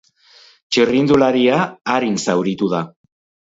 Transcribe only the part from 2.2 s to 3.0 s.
zauritu da.